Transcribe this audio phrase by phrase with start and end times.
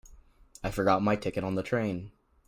[0.63, 2.11] I forgot my ticket on the train.